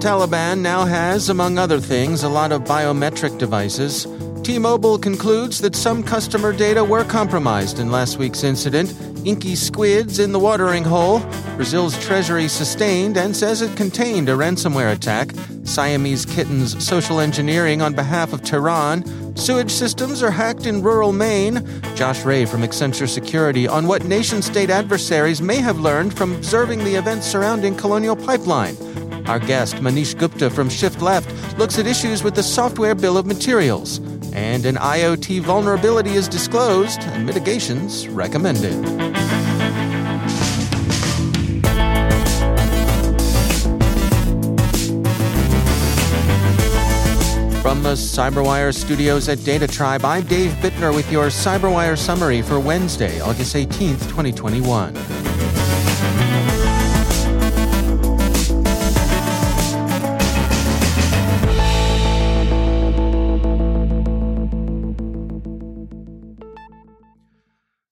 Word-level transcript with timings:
Taliban 0.00 0.60
now 0.60 0.86
has, 0.86 1.28
among 1.28 1.58
other 1.58 1.78
things, 1.78 2.22
a 2.22 2.28
lot 2.28 2.52
of 2.52 2.62
biometric 2.62 3.36
devices. 3.38 4.06
T 4.42 4.58
Mobile 4.58 4.96
concludes 4.98 5.60
that 5.60 5.76
some 5.76 6.02
customer 6.02 6.54
data 6.54 6.82
were 6.82 7.04
compromised 7.04 7.78
in 7.78 7.90
last 7.90 8.16
week's 8.16 8.42
incident. 8.42 8.94
Inky 9.26 9.54
squids 9.54 10.18
in 10.18 10.32
the 10.32 10.38
watering 10.38 10.84
hole. 10.84 11.20
Brazil's 11.56 12.02
treasury 12.02 12.48
sustained 12.48 13.18
and 13.18 13.36
says 13.36 13.60
it 13.60 13.76
contained 13.76 14.30
a 14.30 14.32
ransomware 14.32 14.90
attack. 14.90 15.32
Siamese 15.64 16.24
kittens 16.24 16.82
social 16.82 17.20
engineering 17.20 17.82
on 17.82 17.92
behalf 17.92 18.32
of 18.32 18.42
Tehran. 18.42 19.04
Sewage 19.36 19.70
systems 19.70 20.22
are 20.22 20.30
hacked 20.30 20.64
in 20.64 20.80
rural 20.80 21.12
Maine. 21.12 21.62
Josh 21.94 22.24
Ray 22.24 22.46
from 22.46 22.62
Accenture 22.62 23.06
Security 23.06 23.68
on 23.68 23.86
what 23.86 24.06
nation 24.06 24.40
state 24.40 24.70
adversaries 24.70 25.42
may 25.42 25.56
have 25.56 25.78
learned 25.78 26.16
from 26.16 26.34
observing 26.34 26.84
the 26.84 26.94
events 26.94 27.26
surrounding 27.26 27.76
Colonial 27.76 28.16
Pipeline. 28.16 28.74
Our 29.30 29.38
guest, 29.38 29.76
Manish 29.76 30.18
Gupta 30.18 30.50
from 30.50 30.68
Shift 30.68 31.00
Left, 31.00 31.56
looks 31.56 31.78
at 31.78 31.86
issues 31.86 32.24
with 32.24 32.34
the 32.34 32.42
software 32.42 32.96
bill 32.96 33.16
of 33.16 33.26
materials. 33.26 33.98
And 34.32 34.66
an 34.66 34.74
IoT 34.74 35.42
vulnerability 35.42 36.14
is 36.14 36.26
disclosed 36.26 37.00
and 37.02 37.24
mitigations 37.24 38.08
recommended. 38.08 38.74
From 47.62 47.84
the 47.84 47.94
CyberWire 47.94 48.74
studios 48.74 49.28
at 49.28 49.44
Data 49.44 49.68
Tribe, 49.68 50.04
I'm 50.04 50.24
Dave 50.24 50.50
Bittner 50.54 50.92
with 50.92 51.08
your 51.12 51.26
CyberWire 51.26 51.96
summary 51.96 52.42
for 52.42 52.58
Wednesday, 52.58 53.20
August 53.20 53.54
18th, 53.54 54.08
2021. 54.08 55.19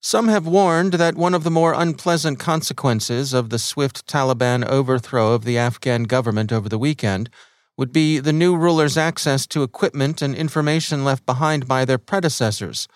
Some 0.08 0.28
have 0.28 0.46
warned 0.46 0.94
that 0.94 1.16
one 1.16 1.34
of 1.34 1.44
the 1.44 1.50
more 1.50 1.74
unpleasant 1.74 2.38
consequences 2.38 3.34
of 3.34 3.50
the 3.50 3.58
swift 3.58 4.06
Taliban 4.06 4.66
overthrow 4.66 5.34
of 5.34 5.44
the 5.44 5.58
Afghan 5.58 6.04
government 6.04 6.50
over 6.50 6.66
the 6.66 6.78
weekend 6.78 7.28
would 7.76 7.92
be 7.92 8.18
the 8.18 8.32
new 8.32 8.56
rulers' 8.56 8.97
access 8.97 9.47
to 9.48 9.62
equipment 9.62 10.22
and 10.22 10.34
information 10.34 11.04
left 11.04 11.26
behind 11.26 11.68
by 11.68 11.84
their 11.84 11.98
predecessors. 11.98 12.88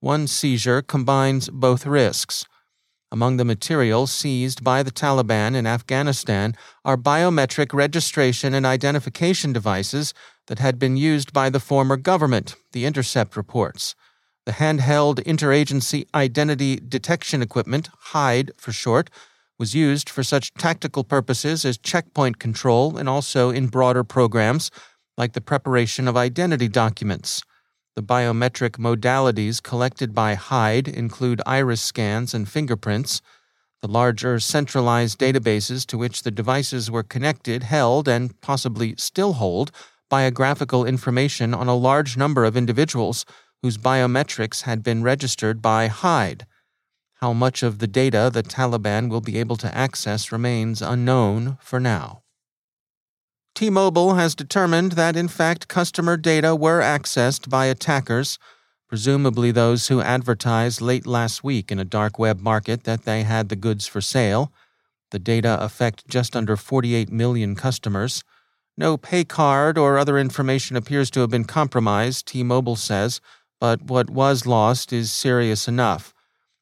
One 0.00 0.26
seizure 0.26 0.82
combines 0.82 1.48
both 1.50 1.86
risks. 1.86 2.44
Among 3.12 3.36
the 3.36 3.44
materials 3.44 4.10
seized 4.10 4.64
by 4.64 4.82
the 4.82 4.90
Taliban 4.90 5.54
in 5.54 5.68
Afghanistan 5.68 6.56
are 6.84 6.96
biometric 6.96 7.72
registration 7.72 8.54
and 8.54 8.66
identification 8.66 9.52
devices 9.52 10.12
that 10.48 10.58
had 10.58 10.80
been 10.80 10.96
used 10.96 11.32
by 11.32 11.48
the 11.48 11.60
former 11.60 11.96
government, 11.96 12.56
The 12.72 12.86
Intercept 12.86 13.36
reports. 13.36 13.94
The 14.46 14.52
handheld 14.52 15.16
interagency 15.24 16.06
identity 16.14 16.76
detection 16.76 17.42
equipment, 17.42 17.88
HIDE 17.98 18.52
for 18.56 18.70
short, 18.70 19.10
was 19.58 19.74
used 19.74 20.08
for 20.08 20.22
such 20.22 20.54
tactical 20.54 21.02
purposes 21.02 21.64
as 21.64 21.76
checkpoint 21.76 22.38
control 22.38 22.96
and 22.96 23.08
also 23.08 23.50
in 23.50 23.66
broader 23.66 24.04
programs 24.04 24.70
like 25.16 25.32
the 25.32 25.40
preparation 25.40 26.06
of 26.06 26.16
identity 26.16 26.68
documents. 26.68 27.42
The 27.96 28.04
biometric 28.04 28.78
modalities 28.78 29.60
collected 29.60 30.14
by 30.14 30.34
HIDE 30.34 30.86
include 30.86 31.42
iris 31.44 31.80
scans 31.80 32.32
and 32.32 32.48
fingerprints. 32.48 33.20
The 33.82 33.88
larger 33.88 34.38
centralized 34.38 35.18
databases 35.18 35.84
to 35.86 35.98
which 35.98 36.22
the 36.22 36.30
devices 36.30 36.88
were 36.88 37.02
connected 37.02 37.64
held 37.64 38.06
and 38.06 38.40
possibly 38.42 38.94
still 38.96 39.32
hold 39.32 39.72
biographical 40.08 40.84
information 40.84 41.52
on 41.52 41.66
a 41.66 41.74
large 41.74 42.16
number 42.16 42.44
of 42.44 42.56
individuals 42.56 43.26
whose 43.66 43.78
biometrics 43.78 44.62
had 44.62 44.80
been 44.84 45.02
registered 45.02 45.60
by 45.60 45.88
HIDE. 45.88 46.46
How 47.14 47.32
much 47.32 47.64
of 47.64 47.80
the 47.80 47.88
data 47.88 48.30
the 48.32 48.44
Taliban 48.44 49.10
will 49.10 49.20
be 49.20 49.38
able 49.38 49.56
to 49.56 49.76
access 49.76 50.30
remains 50.30 50.80
unknown 50.80 51.58
for 51.60 51.80
now. 51.80 52.22
T 53.56 53.68
Mobile 53.68 54.14
has 54.14 54.36
determined 54.36 54.92
that, 54.92 55.16
in 55.16 55.26
fact, 55.26 55.66
customer 55.66 56.16
data 56.16 56.54
were 56.54 56.80
accessed 56.80 57.50
by 57.50 57.66
attackers, 57.66 58.38
presumably 58.88 59.50
those 59.50 59.88
who 59.88 60.00
advertised 60.00 60.80
late 60.80 61.04
last 61.04 61.42
week 61.42 61.72
in 61.72 61.80
a 61.80 61.84
dark 61.84 62.20
web 62.20 62.38
market 62.38 62.84
that 62.84 63.02
they 63.02 63.24
had 63.24 63.48
the 63.48 63.56
goods 63.56 63.88
for 63.88 64.00
sale. 64.00 64.52
The 65.10 65.18
data 65.18 65.58
affect 65.60 66.06
just 66.06 66.36
under 66.36 66.56
48 66.56 67.10
million 67.10 67.56
customers. 67.56 68.22
No 68.78 68.96
pay 68.96 69.24
card 69.24 69.78
or 69.78 69.98
other 69.98 70.18
information 70.18 70.76
appears 70.76 71.10
to 71.10 71.20
have 71.20 71.30
been 71.30 71.44
compromised, 71.44 72.26
T 72.26 72.42
Mobile 72.44 72.76
says, 72.76 73.22
but 73.60 73.82
what 73.82 74.10
was 74.10 74.46
lost 74.46 74.92
is 74.92 75.10
serious 75.10 75.68
enough. 75.68 76.12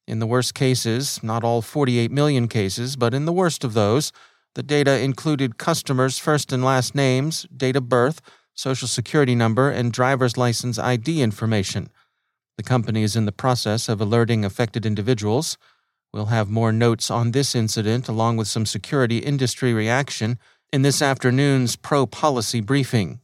In 0.07 0.19
the 0.19 0.27
worst 0.27 0.55
cases, 0.55 1.23
not 1.23 1.45
all 1.45 1.63
48 1.63 2.11
million 2.11 2.47
cases, 2.49 2.97
but 2.97 3.15
in 3.15 3.25
the 3.25 3.33
worst 3.33 3.65
of 3.65 3.75
those, 3.75 4.13
the 4.55 4.63
data 4.63 5.01
included 5.01 5.59
customers' 5.59 6.19
first 6.19 6.53
and 6.53 6.65
last 6.65 6.95
names, 6.95 7.47
date 7.55 7.77
of 7.77 7.89
birth, 7.89 8.21
social 8.55 8.87
security 8.87 9.35
number, 9.35 9.71
and 9.71 9.93
driver's 9.93 10.37
license 10.37 10.79
ID 10.79 11.23
information. 11.23 11.91
The 12.57 12.63
company 12.63 13.03
is 13.03 13.17
in 13.17 13.25
the 13.25 13.33
process 13.33 13.89
of 13.89 14.01
alerting 14.01 14.45
affected 14.45 14.87
individuals. 14.87 15.59
We'll 16.13 16.27
have 16.27 16.49
more 16.49 16.71
notes 16.71 17.11
on 17.11 17.33
this 17.33 17.55
incident 17.55 18.09
along 18.09 18.37
with 18.37 18.47
some 18.47 18.67
security 18.67 19.19
industry 19.19 19.75
reaction 19.75 20.39
in 20.73 20.83
this 20.83 21.03
afternoon's 21.03 21.75
pro 21.75 22.07
policy 22.07 22.61
briefing. 22.61 23.21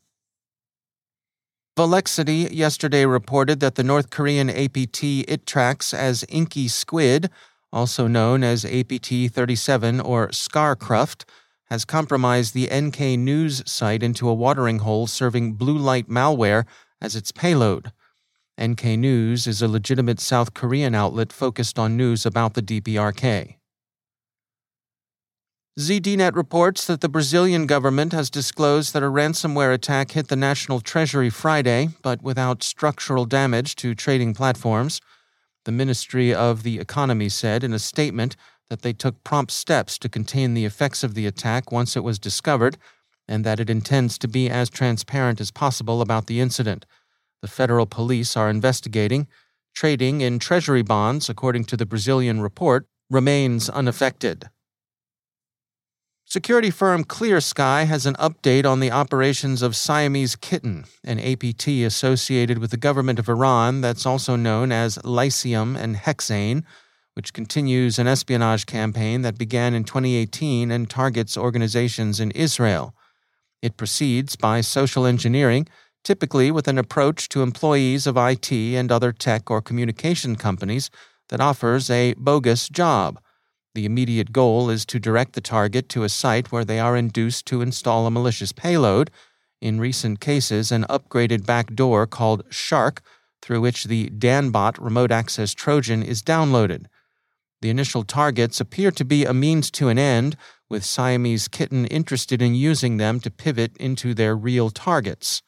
Volexity 1.81 2.47
yesterday 2.53 3.07
reported 3.07 3.61
that 3.61 3.77
the 3.77 3.83
North 3.83 4.11
Korean 4.11 4.51
APT 4.51 5.03
it 5.03 5.47
tracks 5.47 5.95
as 5.95 6.27
Inky 6.29 6.69
Squid, 6.69 7.31
also 7.73 8.07
known 8.07 8.45
as 8.45 8.67
APT 8.67 9.33
37 9.33 9.99
or 9.99 10.29
Scarcruft, 10.29 11.25
has 11.71 11.87
compromised 11.87 12.53
the 12.53 12.69
NK 12.71 13.19
News 13.19 13.63
site 13.65 14.03
into 14.03 14.29
a 14.29 14.35
watering 14.35 14.81
hole 14.81 15.07
serving 15.07 15.55
blue 15.55 15.79
light 15.79 16.07
malware 16.07 16.67
as 17.01 17.17
its 17.17 17.33
payload. 17.33 17.93
NK 18.63 18.85
News 18.99 19.47
is 19.47 19.63
a 19.63 19.67
legitimate 19.67 20.21
South 20.21 20.53
Korean 20.53 20.95
outlet 20.95 21.33
focused 21.33 21.79
on 21.79 21.97
news 21.97 22.27
about 22.27 22.53
the 22.53 22.63
DPRK. 22.63 23.57
ZDNet 25.79 26.35
reports 26.35 26.85
that 26.87 27.01
the 27.01 27.09
Brazilian 27.09 27.65
government 27.65 28.13
has 28.13 28.29
disclosed 28.29 28.93
that 28.93 29.05
a 29.05 29.07
ransomware 29.07 29.73
attack 29.73 30.11
hit 30.11 30.27
the 30.27 30.35
national 30.35 30.81
treasury 30.81 31.31
Friday, 31.31 31.91
but 32.03 32.23
without 32.23 32.65
structural 32.65 33.25
damage 33.25 33.77
to 33.77 33.95
trading 33.95 34.35
platforms. 34.35 35.01
The 35.65 35.73
Ministry 35.73 36.35
of 36.35 36.65
the 36.65 36.81
Economy 36.81 37.29
said 37.29 37.63
in 37.63 37.73
a 37.73 37.79
statement 37.79 38.35
that 38.69 38.83
they 38.83 38.93
took 38.93 39.23
prompt 39.23 39.53
steps 39.53 39.97
to 39.99 40.09
contain 40.09 40.55
the 40.55 40.65
effects 40.65 41.05
of 41.05 41.15
the 41.15 41.27
attack 41.27 41.71
once 41.71 41.97
it 41.97 42.03
was 42.03 42.19
discovered, 42.19 42.77
and 43.29 43.45
that 43.45 43.61
it 43.61 43.71
intends 43.71 44.19
to 44.19 44.29
be 44.29 44.51
as 44.51 44.71
transparent 44.71 45.41
as 45.41 45.53
possible 45.53 46.03
about 46.03 46.27
the 46.27 46.41
incident. 46.41 46.85
The 47.43 47.49
federal 47.49 47.87
police 47.87 48.37
are 48.37 48.51
investigating. 48.51 49.29
Trading 49.73 50.21
in 50.21 50.41
treasury 50.41 50.83
bonds, 50.83 51.29
according 51.29 51.67
to 51.67 51.77
the 51.77 51.87
Brazilian 51.87 52.41
report, 52.41 52.89
remains 53.09 53.71
unaffected. 53.71 54.51
Security 56.31 56.71
firm 56.71 57.03
Clear 57.03 57.41
Sky 57.41 57.83
has 57.87 58.07
an 58.07 58.15
update 58.15 58.65
on 58.65 58.79
the 58.79 58.93
operations 58.93 59.63
of 59.63 59.75
Siamese 59.75 60.37
Kitten, 60.37 60.85
an 61.03 61.19
APT 61.19 61.67
associated 61.67 62.59
with 62.59 62.71
the 62.71 62.77
government 62.77 63.19
of 63.19 63.29
Iran 63.29 63.81
that's 63.81 64.07
also 64.07 64.37
known 64.37 64.71
as 64.71 65.05
Lyceum 65.05 65.75
and 65.75 65.97
Hexane, 65.97 66.63
which 67.15 67.33
continues 67.33 67.99
an 67.99 68.07
espionage 68.07 68.65
campaign 68.67 69.23
that 69.23 69.39
began 69.39 69.75
in 69.75 69.83
2018 69.83 70.71
and 70.71 70.89
targets 70.89 71.37
organizations 71.37 72.21
in 72.21 72.31
Israel. 72.31 72.95
It 73.61 73.77
proceeds 73.77 74.37
by 74.37 74.61
social 74.61 75.07
engineering, 75.07 75.67
typically 76.05 76.53
with 76.53 76.69
an 76.69 76.79
approach 76.79 77.29
to 77.31 77.43
employees 77.43 78.07
of 78.07 78.17
IT 78.17 78.53
and 78.53 78.93
other 78.93 79.11
tech 79.11 79.51
or 79.51 79.61
communication 79.61 80.37
companies 80.37 80.91
that 81.31 81.41
offers 81.41 81.91
a 81.91 82.15
bogus 82.17 82.69
job. 82.69 83.19
The 83.81 83.87
immediate 83.87 84.31
goal 84.31 84.69
is 84.69 84.85
to 84.85 85.01
direct 85.01 85.33
the 85.33 85.41
target 85.41 85.89
to 85.89 86.03
a 86.03 86.11
site 86.11 86.53
where 86.53 86.67
they 86.67 86.79
are 86.79 86.99
induced 86.99 87.47
to 87.47 87.63
install 87.63 88.07
a 88.07 88.11
malicious 88.11 88.53
payload, 88.53 89.11
in 89.63 89.81
recent 89.81 90.21
cases, 90.21 90.71
an 90.71 90.85
upgraded 90.91 91.47
backdoor 91.47 92.07
called 92.07 92.45
Shark, 92.51 93.01
through 93.41 93.63
which 93.63 93.85
the 93.85 94.11
Danbot 94.11 94.77
remote 94.79 95.11
access 95.11 95.55
Trojan 95.55 96.03
is 96.03 96.23
downloaded. 96.23 96.89
The 97.63 97.71
initial 97.71 98.05
targets 98.05 98.61
appear 98.61 98.91
to 98.91 99.03
be 99.03 99.25
a 99.25 99.33
means 99.33 99.71
to 99.71 99.89
an 99.89 99.99
end, 99.99 100.37
with 100.69 100.85
Siamese 100.85 101.49
Kitten 101.49 101.87
interested 101.87 102.43
in 102.43 102.55
using 102.55 102.99
them 102.99 103.19
to 103.21 103.31
pivot 103.31 103.75
into 103.79 104.13
their 104.13 104.37
real 104.37 104.69
targets. 104.69 105.41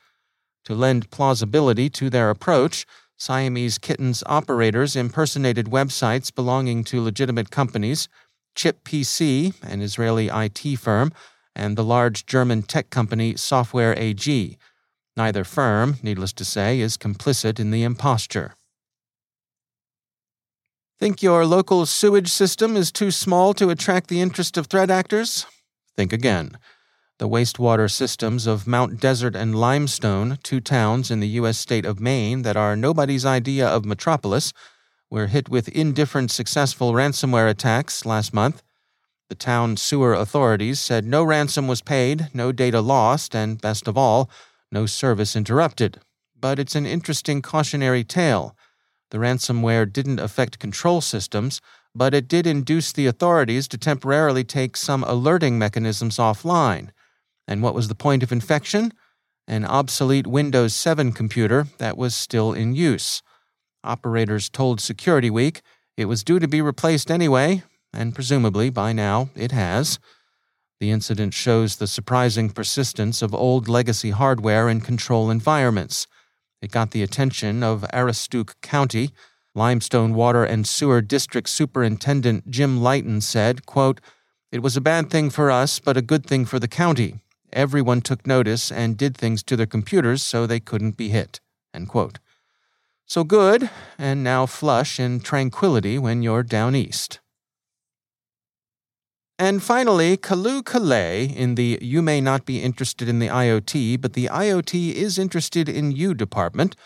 To 0.64 0.75
lend 0.75 1.11
plausibility 1.11 1.90
to 1.90 2.08
their 2.08 2.31
approach, 2.31 2.87
Siamese 3.16 3.78
Kitten's 3.78 4.22
operators 4.26 4.96
impersonated 4.96 5.66
websites 5.66 6.34
belonging 6.34 6.84
to 6.84 7.00
legitimate 7.00 7.50
companies, 7.50 8.08
Chip 8.54 8.84
PC, 8.84 9.54
an 9.62 9.80
Israeli 9.80 10.28
IT 10.28 10.78
firm, 10.78 11.12
and 11.54 11.76
the 11.76 11.84
large 11.84 12.26
German 12.26 12.62
tech 12.62 12.90
company 12.90 13.36
Software 13.36 13.94
AG. 13.98 14.58
Neither 15.16 15.44
firm, 15.44 15.96
needless 16.02 16.32
to 16.34 16.44
say, 16.44 16.80
is 16.80 16.96
complicit 16.96 17.60
in 17.60 17.70
the 17.70 17.82
imposture. 17.82 18.54
Think 20.98 21.22
your 21.22 21.44
local 21.44 21.84
sewage 21.86 22.30
system 22.30 22.76
is 22.76 22.92
too 22.92 23.10
small 23.10 23.54
to 23.54 23.70
attract 23.70 24.08
the 24.08 24.20
interest 24.20 24.56
of 24.56 24.66
threat 24.66 24.90
actors? 24.90 25.46
Think 25.96 26.12
again 26.12 26.56
the 27.18 27.28
wastewater 27.28 27.90
systems 27.90 28.46
of 28.46 28.66
Mount 28.66 29.00
Desert 29.00 29.36
and 29.36 29.54
Limestone, 29.54 30.38
two 30.42 30.60
towns 30.60 31.10
in 31.10 31.20
the 31.20 31.28
U.S. 31.28 31.58
state 31.58 31.84
of 31.84 32.00
Maine 32.00 32.42
that 32.42 32.56
are 32.56 32.74
nobody's 32.74 33.24
idea 33.24 33.66
of 33.66 33.84
metropolis, 33.84 34.52
were 35.10 35.26
hit 35.26 35.48
with 35.48 35.68
indifferent 35.68 36.30
successful 36.30 36.92
ransomware 36.94 37.48
attacks 37.48 38.06
last 38.06 38.32
month. 38.32 38.62
The 39.28 39.34
town 39.34 39.76
sewer 39.76 40.14
authorities 40.14 40.80
said 40.80 41.04
no 41.04 41.22
ransom 41.22 41.68
was 41.68 41.82
paid, 41.82 42.28
no 42.34 42.50
data 42.50 42.80
lost, 42.80 43.34
and 43.34 43.60
best 43.60 43.86
of 43.86 43.96
all, 43.96 44.30
no 44.70 44.86
service 44.86 45.36
interrupted. 45.36 46.00
But 46.38 46.58
it's 46.58 46.74
an 46.74 46.86
interesting 46.86 47.42
cautionary 47.42 48.04
tale. 48.04 48.56
The 49.10 49.18
ransomware 49.18 49.92
didn't 49.92 50.18
affect 50.18 50.58
control 50.58 51.02
systems, 51.02 51.60
but 51.94 52.14
it 52.14 52.26
did 52.26 52.46
induce 52.46 52.90
the 52.92 53.06
authorities 53.06 53.68
to 53.68 53.78
temporarily 53.78 54.44
take 54.44 54.76
some 54.76 55.04
alerting 55.04 55.58
mechanisms 55.58 56.16
offline. 56.16 56.88
And 57.46 57.62
what 57.62 57.74
was 57.74 57.88
the 57.88 57.94
point 57.94 58.22
of 58.22 58.32
infection? 58.32 58.92
An 59.48 59.64
obsolete 59.64 60.26
Windows 60.26 60.74
7 60.74 61.12
computer 61.12 61.66
that 61.78 61.96
was 61.96 62.14
still 62.14 62.52
in 62.52 62.74
use. 62.74 63.22
Operators 63.84 64.48
told 64.48 64.80
Security 64.80 65.30
Week 65.30 65.62
it 65.96 66.04
was 66.06 66.24
due 66.24 66.38
to 66.38 66.48
be 66.48 66.62
replaced 66.62 67.10
anyway, 67.10 67.64
and 67.92 68.14
presumably 68.14 68.70
by 68.70 68.92
now 68.92 69.30
it 69.34 69.52
has. 69.52 69.98
The 70.80 70.90
incident 70.90 71.34
shows 71.34 71.76
the 71.76 71.86
surprising 71.86 72.50
persistence 72.50 73.22
of 73.22 73.34
old 73.34 73.68
legacy 73.68 74.10
hardware 74.10 74.68
in 74.68 74.80
control 74.80 75.30
environments. 75.30 76.06
It 76.60 76.70
got 76.70 76.92
the 76.92 77.02
attention 77.02 77.62
of 77.62 77.84
Aroostook 77.92 78.54
County. 78.62 79.10
Limestone 79.54 80.14
Water 80.14 80.44
and 80.44 80.66
Sewer 80.66 81.02
District 81.02 81.48
Superintendent 81.48 82.48
Jim 82.48 82.80
Lighton 82.80 83.20
said, 83.20 83.66
quote, 83.66 84.00
It 84.50 84.62
was 84.62 84.76
a 84.76 84.80
bad 84.80 85.10
thing 85.10 85.28
for 85.28 85.50
us, 85.50 85.78
but 85.78 85.96
a 85.98 86.02
good 86.02 86.24
thing 86.24 86.46
for 86.46 86.58
the 86.58 86.68
county 86.68 87.22
everyone 87.52 88.00
took 88.00 88.26
notice 88.26 88.72
and 88.72 88.96
did 88.96 89.16
things 89.16 89.43
to 89.44 89.56
their 89.56 89.66
computers 89.66 90.22
so 90.22 90.46
they 90.46 90.60
couldn't 90.60 90.96
be 90.96 91.08
hit. 91.08 91.40
So 93.06 93.25
good, 93.25 93.70
and 93.99 94.25
now 94.25 94.46
flush 94.46 94.99
in 94.99 95.20
tranquility 95.20 95.99
when 95.99 96.22
you're 96.22 96.43
down 96.43 96.75
east. 96.75 97.20
And 99.38 99.62
finally, 99.62 100.16
Kalu 100.16 100.62
Kalei 100.62 101.34
in 101.34 101.56
the 101.56 101.78
You 101.82 102.00
May 102.00 102.20
Not 102.20 102.46
Be 102.46 102.62
Interested 102.62 103.08
in 103.08 103.19
the 103.19 103.28
IoT, 103.28 104.00
but 104.00 104.12
the 104.12 104.26
IoT 104.26 104.93
is 104.93 105.19
interested 105.19 105.69
in 105.69 105.90
you 105.90 106.14
department. 106.14 106.76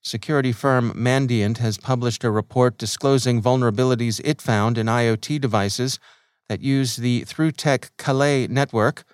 Security 0.00 0.52
firm 0.52 0.92
Mandiant 0.92 1.58
has 1.58 1.78
published 1.78 2.22
a 2.24 2.30
report 2.30 2.78
disclosing 2.78 3.42
vulnerabilities 3.42 4.20
it 4.22 4.40
found 4.40 4.78
in 4.78 4.86
IoT 4.86 5.40
devices 5.40 5.98
that 6.48 6.60
use 6.60 6.96
the 6.96 7.22
ThroughTek 7.22 7.90
Kalay 7.98 8.48
network. 8.48 9.04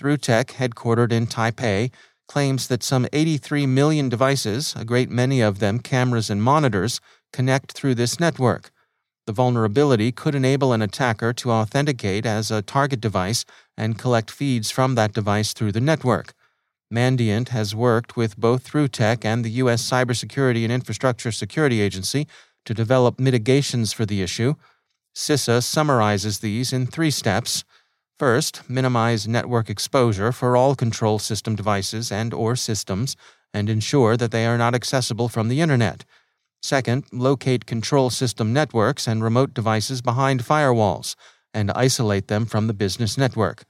ThroughTek, 0.00 0.52
headquartered 0.54 1.12
in 1.12 1.26
Taipei, 1.26 1.90
claims 2.26 2.68
that 2.68 2.82
some 2.82 3.06
83 3.12 3.66
million 3.66 4.08
devices, 4.08 4.74
a 4.76 4.84
great 4.84 5.10
many 5.10 5.40
of 5.40 5.58
them 5.58 5.78
cameras 5.78 6.30
and 6.30 6.42
monitors, 6.42 7.00
connect 7.32 7.72
through 7.72 7.94
this 7.94 8.18
network. 8.18 8.70
The 9.26 9.32
vulnerability 9.32 10.10
could 10.10 10.34
enable 10.34 10.72
an 10.72 10.80
attacker 10.80 11.32
to 11.34 11.50
authenticate 11.50 12.24
as 12.24 12.50
a 12.50 12.62
target 12.62 13.00
device 13.00 13.44
and 13.76 13.98
collect 13.98 14.30
feeds 14.30 14.70
from 14.70 14.94
that 14.94 15.12
device 15.12 15.52
through 15.52 15.72
the 15.72 15.80
network. 15.80 16.32
Mandiant 16.92 17.50
has 17.50 17.74
worked 17.74 18.16
with 18.16 18.36
both 18.36 18.68
ThroughTek 18.68 19.24
and 19.24 19.44
the 19.44 19.50
U.S. 19.62 19.88
Cybersecurity 19.88 20.64
and 20.64 20.72
Infrastructure 20.72 21.30
Security 21.30 21.80
Agency 21.80 22.26
to 22.64 22.74
develop 22.74 23.20
mitigations 23.20 23.92
for 23.92 24.06
the 24.06 24.22
issue. 24.22 24.54
CISA 25.14 25.62
summarizes 25.62 26.38
these 26.38 26.72
in 26.72 26.86
three 26.86 27.10
steps. 27.10 27.64
First, 28.20 28.68
minimize 28.68 29.26
network 29.26 29.70
exposure 29.70 30.30
for 30.30 30.54
all 30.54 30.74
control 30.74 31.18
system 31.18 31.56
devices 31.56 32.12
and 32.12 32.34
or 32.34 32.54
systems 32.54 33.16
and 33.54 33.70
ensure 33.70 34.14
that 34.18 34.30
they 34.30 34.44
are 34.44 34.58
not 34.58 34.74
accessible 34.74 35.30
from 35.30 35.48
the 35.48 35.62
internet. 35.62 36.04
Second, 36.60 37.06
locate 37.12 37.64
control 37.64 38.10
system 38.10 38.52
networks 38.52 39.08
and 39.08 39.24
remote 39.24 39.54
devices 39.54 40.02
behind 40.02 40.44
firewalls 40.44 41.16
and 41.54 41.70
isolate 41.70 42.28
them 42.28 42.44
from 42.44 42.66
the 42.66 42.74
business 42.74 43.16
network. 43.16 43.64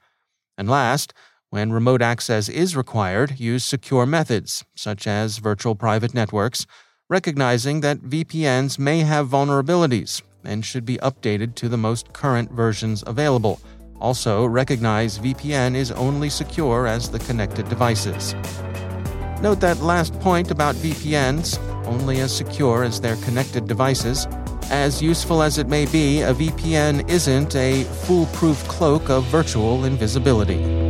And 0.59 0.69
last, 0.69 1.15
when 1.51 1.71
remote 1.71 2.03
access 2.03 2.49
is 2.49 2.75
required, 2.75 3.39
use 3.39 3.65
secure 3.65 4.05
methods, 4.05 4.65
such 4.75 5.07
as 5.07 5.39
virtual 5.39 5.77
private 5.77 6.13
networks, 6.13 6.67
recognizing 7.09 7.83
that 7.83 8.01
VPNs 8.01 8.81
may 8.81 9.03
have 9.03 9.29
vulnerabilities 9.29 10.23
and 10.43 10.65
should 10.65 10.85
be 10.85 10.97
updated 10.97 11.55
to 11.55 11.69
the 11.69 11.79
most 11.79 12.13
current 12.13 12.51
versions 12.51 13.05
available 13.07 13.61
also, 14.01 14.47
recognize 14.47 15.19
VPN 15.19 15.75
is 15.75 15.93
only 15.93 16.31
secure 16.31 16.87
as 16.87 17.11
the 17.11 17.19
connected 17.21 17.69
devices. 17.69 18.35
Note 19.43 19.61
that 19.61 19.81
last 19.81 20.19
point 20.21 20.51
about 20.51 20.75
VPNs 20.77 21.59
only 21.87 22.21
as 22.21 22.35
secure 22.35 22.85
as 22.85 23.01
their 23.01 23.17
connected 23.17 23.67
devices. 23.67 24.27
As 24.71 25.03
useful 25.03 25.43
as 25.43 25.59
it 25.59 25.69
may 25.69 25.87
be, 25.87 26.23
a 26.23 26.33
VPN 26.33 27.09
isn't 27.09 27.57
a 27.57 27.85
foolproof 27.85 28.67
cloak 28.69 29.11
of 29.11 29.25
virtual 29.25 29.85
invisibility. 29.85 30.90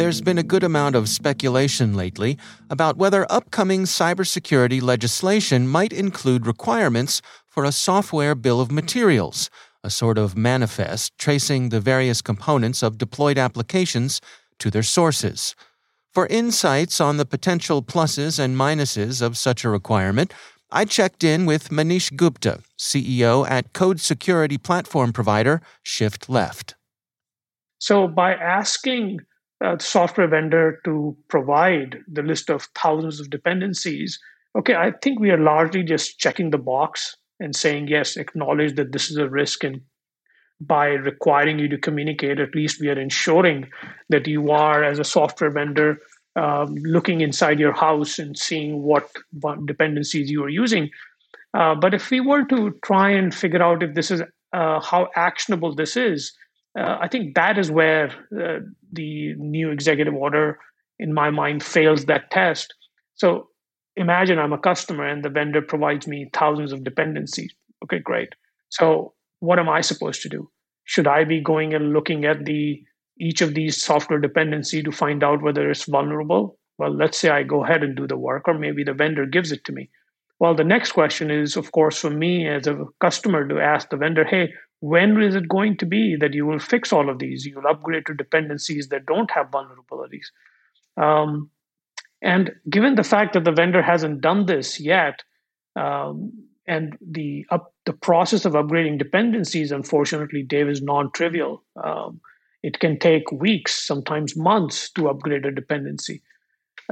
There's 0.00 0.22
been 0.22 0.38
a 0.38 0.42
good 0.42 0.64
amount 0.64 0.96
of 0.96 1.10
speculation 1.10 1.92
lately 1.92 2.38
about 2.70 2.96
whether 2.96 3.30
upcoming 3.30 3.82
cybersecurity 3.82 4.80
legislation 4.80 5.68
might 5.68 5.92
include 5.92 6.46
requirements 6.46 7.20
for 7.46 7.64
a 7.64 7.70
software 7.70 8.34
bill 8.34 8.62
of 8.62 8.72
materials, 8.72 9.50
a 9.84 9.90
sort 9.90 10.16
of 10.16 10.38
manifest 10.38 11.18
tracing 11.18 11.68
the 11.68 11.80
various 11.80 12.22
components 12.22 12.82
of 12.82 12.96
deployed 12.96 13.36
applications 13.36 14.22
to 14.58 14.70
their 14.70 14.82
sources. 14.82 15.54
For 16.14 16.26
insights 16.28 16.98
on 16.98 17.18
the 17.18 17.26
potential 17.26 17.82
pluses 17.82 18.38
and 18.38 18.56
minuses 18.56 19.20
of 19.20 19.36
such 19.36 19.64
a 19.64 19.68
requirement, 19.68 20.32
I 20.70 20.86
checked 20.86 21.22
in 21.22 21.44
with 21.44 21.68
Manish 21.68 22.16
Gupta, 22.16 22.62
CEO 22.78 23.46
at 23.50 23.74
code 23.74 24.00
security 24.00 24.56
platform 24.56 25.12
provider 25.12 25.60
Shift 25.82 26.30
Left. 26.30 26.74
So, 27.78 28.08
by 28.08 28.32
asking 28.32 29.20
uh, 29.64 29.78
software 29.78 30.28
vendor 30.28 30.80
to 30.84 31.16
provide 31.28 31.98
the 32.10 32.22
list 32.22 32.50
of 32.50 32.68
thousands 32.74 33.20
of 33.20 33.30
dependencies, 33.30 34.18
okay, 34.56 34.74
I 34.74 34.92
think 35.02 35.20
we 35.20 35.30
are 35.30 35.38
largely 35.38 35.82
just 35.82 36.18
checking 36.18 36.50
the 36.50 36.58
box 36.58 37.16
and 37.40 37.54
saying, 37.54 37.88
yes, 37.88 38.16
acknowledge 38.16 38.76
that 38.76 38.92
this 38.92 39.10
is 39.10 39.16
a 39.16 39.28
risk. 39.28 39.64
And 39.64 39.80
by 40.60 40.88
requiring 40.88 41.58
you 41.58 41.68
to 41.68 41.78
communicate, 41.78 42.38
at 42.38 42.54
least 42.54 42.80
we 42.80 42.88
are 42.88 43.00
ensuring 43.00 43.68
that 44.08 44.26
you 44.26 44.50
are, 44.50 44.84
as 44.84 44.98
a 44.98 45.04
software 45.04 45.50
vendor, 45.50 45.98
um, 46.36 46.74
looking 46.74 47.22
inside 47.22 47.58
your 47.58 47.72
house 47.72 48.18
and 48.18 48.38
seeing 48.38 48.82
what 48.82 49.10
dependencies 49.64 50.30
you 50.30 50.44
are 50.44 50.50
using. 50.50 50.90
Uh, 51.54 51.74
but 51.74 51.94
if 51.94 52.10
we 52.10 52.20
were 52.20 52.44
to 52.44 52.78
try 52.84 53.10
and 53.10 53.34
figure 53.34 53.62
out 53.62 53.82
if 53.82 53.94
this 53.94 54.10
is 54.10 54.22
uh, 54.52 54.80
how 54.80 55.08
actionable 55.16 55.74
this 55.74 55.96
is, 55.96 56.32
uh, 56.78 56.98
I 57.00 57.08
think 57.08 57.34
that 57.34 57.58
is 57.58 57.70
where 57.70 58.06
uh, 58.36 58.60
the 58.92 59.34
new 59.36 59.70
executive 59.70 60.14
order, 60.14 60.58
in 60.98 61.12
my 61.12 61.30
mind, 61.30 61.62
fails 61.62 62.04
that 62.06 62.30
test. 62.30 62.74
So 63.14 63.48
imagine 63.96 64.38
I'm 64.38 64.52
a 64.52 64.58
customer 64.58 65.06
and 65.06 65.24
the 65.24 65.30
vendor 65.30 65.62
provides 65.62 66.06
me 66.06 66.30
thousands 66.32 66.72
of 66.72 66.84
dependencies. 66.84 67.52
Okay, 67.84 67.98
great. 67.98 68.30
So 68.68 69.14
what 69.40 69.58
am 69.58 69.68
I 69.68 69.80
supposed 69.80 70.22
to 70.22 70.28
do? 70.28 70.50
Should 70.84 71.06
I 71.06 71.24
be 71.24 71.40
going 71.40 71.74
and 71.74 71.92
looking 71.92 72.24
at 72.24 72.44
the 72.44 72.82
each 73.18 73.42
of 73.42 73.54
these 73.54 73.82
software 73.82 74.18
dependency 74.18 74.82
to 74.82 74.90
find 74.90 75.22
out 75.22 75.42
whether 75.42 75.70
it's 75.70 75.84
vulnerable? 75.84 76.58
Well, 76.78 76.94
let's 76.94 77.18
say 77.18 77.28
I 77.28 77.42
go 77.42 77.64
ahead 77.64 77.82
and 77.82 77.94
do 77.94 78.06
the 78.06 78.16
work, 78.16 78.48
or 78.48 78.54
maybe 78.54 78.82
the 78.82 78.94
vendor 78.94 79.26
gives 79.26 79.52
it 79.52 79.64
to 79.66 79.72
me. 79.72 79.90
Well, 80.38 80.54
the 80.54 80.64
next 80.64 80.92
question 80.92 81.30
is, 81.30 81.56
of 81.56 81.70
course, 81.72 82.00
for 82.00 82.08
me 82.08 82.48
as 82.48 82.66
a 82.66 82.86
customer 83.00 83.46
to 83.46 83.60
ask 83.60 83.90
the 83.90 83.98
vendor, 83.98 84.24
hey, 84.24 84.54
when 84.80 85.20
is 85.20 85.34
it 85.34 85.48
going 85.48 85.76
to 85.76 85.86
be 85.86 86.16
that 86.16 86.34
you 86.34 86.46
will 86.46 86.58
fix 86.58 86.92
all 86.92 87.08
of 87.08 87.18
these? 87.18 87.44
You'll 87.44 87.66
upgrade 87.66 88.06
to 88.06 88.14
dependencies 88.14 88.88
that 88.88 89.06
don't 89.06 89.30
have 89.30 89.50
vulnerabilities. 89.50 90.26
Um, 90.96 91.50
and 92.22 92.52
given 92.68 92.94
the 92.94 93.04
fact 93.04 93.34
that 93.34 93.44
the 93.44 93.52
vendor 93.52 93.82
hasn't 93.82 94.20
done 94.20 94.46
this 94.46 94.80
yet, 94.80 95.22
um, 95.76 96.32
and 96.66 96.96
the 97.00 97.46
up, 97.50 97.74
the 97.84 97.92
process 97.92 98.44
of 98.44 98.52
upgrading 98.52 98.98
dependencies, 98.98 99.72
unfortunately, 99.72 100.42
Dave, 100.42 100.68
is 100.68 100.82
non-trivial. 100.82 101.62
Um, 101.82 102.20
it 102.62 102.78
can 102.78 102.98
take 102.98 103.32
weeks, 103.32 103.86
sometimes 103.86 104.36
months, 104.36 104.90
to 104.92 105.08
upgrade 105.08 105.46
a 105.46 105.50
dependency. 105.50 106.22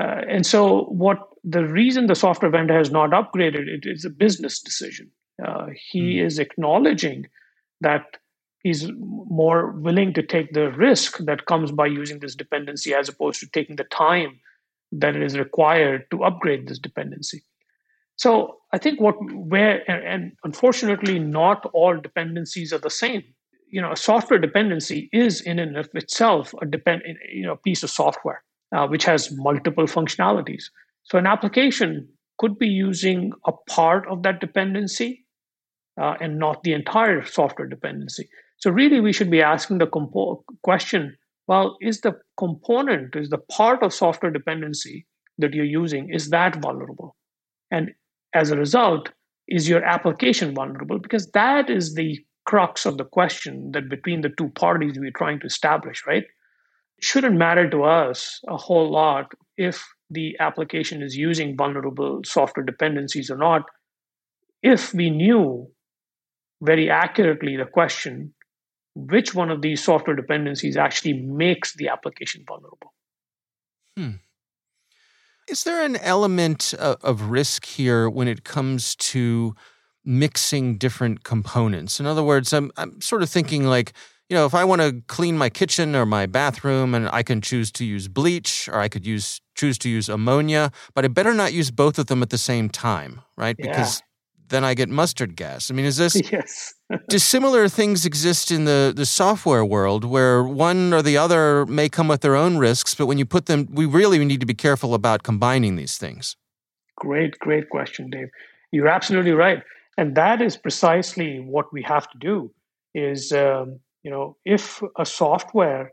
Uh, 0.01 0.23
and 0.29 0.47
so, 0.47 0.85
what 0.85 1.19
the 1.45 1.65
reason 1.67 2.07
the 2.07 2.15
software 2.15 2.51
vendor 2.51 2.77
has 2.77 2.91
not 2.91 3.11
upgraded 3.11 3.69
it 3.69 3.85
is 3.85 4.05
a 4.05 4.11
business 4.11 4.61
decision. 4.61 5.11
Uh, 5.45 5.67
he 5.91 6.17
mm. 6.17 6.27
is 6.27 6.39
acknowledging 6.39 7.27
that 7.81 8.19
he's 8.63 8.91
more 8.99 9.73
willing 9.73 10.13
to 10.15 10.23
take 10.23 10.53
the 10.53 10.71
risk 10.73 11.19
that 11.19 11.47
comes 11.47 11.71
by 11.71 11.87
using 11.87 12.19
this 12.19 12.35
dependency 12.35 12.95
as 12.95 13.09
opposed 13.09 13.41
to 13.41 13.47
taking 13.49 13.77
the 13.77 13.85
time 13.85 14.41
that 14.93 15.15
it 15.15 15.23
is 15.23 15.39
required 15.39 16.07
to 16.11 16.25
upgrade 16.25 16.67
this 16.67 16.79
dependency. 16.79 17.43
So 18.17 18.57
I 18.73 18.79
think 18.79 19.01
what 19.01 19.15
where 19.33 19.89
and, 19.91 20.05
and 20.07 20.33
unfortunately 20.45 21.19
not 21.19 21.71
all 21.73 21.97
dependencies 21.97 22.73
are 22.73 22.79
the 22.79 22.91
same. 22.91 23.23
You 23.71 23.81
know, 23.83 23.93
a 23.93 23.97
software 23.97 24.39
dependency 24.41 25.09
is 25.13 25.41
in 25.43 25.59
and 25.59 25.77
of 25.77 25.89
itself 25.95 26.55
a 26.61 26.67
depend 26.67 27.03
you 27.33 27.45
know 27.47 27.57
piece 27.57 27.83
of 27.83 27.91
software 27.91 28.43
uh, 28.75 28.87
which 28.87 29.05
has 29.05 29.31
multiple 29.37 29.85
functionalities. 29.85 30.65
So 31.05 31.19
an 31.19 31.27
application 31.27 32.09
could 32.39 32.59
be 32.59 32.69
using 32.69 33.33
a 33.47 33.53
part 33.69 34.07
of 34.09 34.23
that 34.23 34.41
dependency 34.41 35.27
uh, 36.01 36.15
and 36.21 36.39
not 36.39 36.63
the 36.63 36.73
entire 36.73 37.25
software 37.25 37.69
dependency. 37.69 38.29
So, 38.59 38.71
really, 38.71 39.01
we 39.01 39.13
should 39.13 39.31
be 39.31 39.43
asking 39.43 39.79
the 39.79 39.87
compo- 39.87 40.45
question 40.63 41.17
well, 41.49 41.79
is 41.81 42.03
the 42.03 42.13
component, 42.37 43.17
is 43.17 43.31
the 43.31 43.39
part 43.39 43.83
of 43.83 43.93
software 43.93 44.31
dependency 44.31 45.07
that 45.39 45.55
you're 45.55 45.65
using, 45.65 46.13
is 46.13 46.29
that 46.29 46.61
vulnerable? 46.61 47.17
And 47.71 47.93
as 48.35 48.51
a 48.51 48.59
result, 48.59 49.11
is 49.49 49.69
your 49.69 49.83
application 49.83 50.55
vulnerable? 50.55 50.99
Because 50.99 51.31
that 51.31 51.71
is 51.71 51.95
the 51.95 52.19
crux 52.45 52.85
of 52.85 52.99
the 52.99 53.05
question 53.05 53.71
that 53.73 53.89
between 53.89 54.21
the 54.21 54.29
two 54.37 54.51
parties 54.51 54.99
we're 54.99 55.11
trying 55.11 55.41
to 55.41 55.47
establish, 55.47 56.05
right? 56.07 56.25
It 56.25 57.05
shouldn't 57.05 57.37
matter 57.37 57.69
to 57.71 57.85
us 57.85 58.41
a 58.47 58.57
whole 58.59 58.91
lot 58.91 59.33
if 59.57 59.83
the 60.11 60.37
application 60.41 61.03
is 61.03 61.17
using 61.17 61.57
vulnerable 61.57 62.21
software 62.25 62.65
dependencies 62.65 63.31
or 63.31 63.37
not. 63.37 63.63
If 64.63 64.93
we 64.93 65.09
knew 65.09 65.71
very 66.61 66.91
accurately 66.91 67.57
the 67.57 67.65
question 67.65 68.35
which 68.95 69.35
one 69.35 69.51
of 69.51 69.63
these 69.63 69.83
software 69.83 70.17
dependencies 70.17 70.77
actually 70.77 71.13
makes 71.13 71.75
the 71.75 71.89
application 71.89 72.45
vulnerable. 72.47 72.93
Hmm. 73.97 74.11
Is 75.49 75.65
there 75.65 75.85
an 75.85 75.97
element 75.97 76.75
of 76.75 77.23
risk 77.23 77.65
here 77.65 78.11
when 78.11 78.29
it 78.29 78.45
comes 78.45 78.97
to 78.97 79.55
mixing 80.05 80.79
different 80.79 81.25
components? 81.25 82.01
In 82.01 82.07
other 82.07 82.23
words, 82.23 82.53
I'm, 82.53 82.71
I'm 82.77 83.01
sort 83.01 83.23
of 83.23 83.31
thinking 83.31 83.65
like, 83.65 83.93
you 84.29 84.35
know, 84.35 84.45
if 84.45 84.55
I 84.55 84.65
want 84.65 84.83
to 84.83 85.03
clean 85.07 85.39
my 85.39 85.49
kitchen 85.49 85.97
or 85.97 86.05
my 86.05 86.27
bathroom 86.27 86.95
and 86.95 87.09
I 87.09 87.23
can 87.23 87.41
choose 87.41 87.73
to 87.73 87.85
use 87.85 88.09
bleach 88.09 88.69
or 88.69 88.79
I 88.79 88.89
could 88.89 89.07
use 89.07 89.41
choose 89.55 89.79
to 89.79 89.89
use 89.89 90.09
ammonia, 90.09 90.71
but 90.95 91.05
I 91.05 91.09
better 91.09 91.33
not 91.33 91.53
use 91.53 91.71
both 91.71 91.99
of 91.99 92.07
them 92.07 92.23
at 92.23 92.31
the 92.31 92.39
same 92.39 92.69
time, 92.69 93.23
right? 93.37 93.57
Because 93.57 94.03
then 94.49 94.65
I 94.65 94.75
get 94.75 94.89
mustard 94.89 95.37
gas. 95.37 95.71
I 95.71 95.75
mean, 95.75 95.85
is 95.85 95.97
this 95.97 96.15
yes? 96.33 96.75
do 97.09 97.19
similar 97.19 97.69
things 97.69 98.05
exist 98.05 98.51
in 98.51 98.65
the 98.65 98.93
the 98.95 99.07
software 99.07 99.65
world 99.65 100.05
where 100.05 100.43
one 100.43 100.93
or 100.93 101.03
the 101.03 101.17
other 101.17 101.67
may 101.67 101.89
come 101.89 102.09
with 102.09 102.21
their 102.21 102.37
own 102.37 102.59
risks, 102.59 102.95
but 102.95 103.07
when 103.07 103.19
you 103.19 103.27
put 103.27 103.47
them, 103.47 103.67
we 103.71 103.87
really 103.87 104.25
need 104.25 104.41
to 104.41 104.47
be 104.47 104.55
careful 104.55 104.95
about 104.95 105.23
combining 105.23 105.77
these 105.77 105.97
things. 105.97 106.37
Great, 106.97 107.39
great 107.39 107.69
question, 107.71 108.11
Dave. 108.11 108.29
You're 108.73 108.89
absolutely 108.89 109.33
right, 109.33 109.63
and 109.97 110.15
that 110.17 110.43
is 110.43 110.57
precisely 110.57 111.39
what 111.39 111.73
we 111.73 111.83
have 111.83 112.11
to 112.11 112.19
do. 112.19 112.51
Is 112.95 113.33
um, 113.33 113.81
you 114.03 114.11
know, 114.11 114.37
if 114.45 114.83
a 114.99 115.05
software 115.05 115.93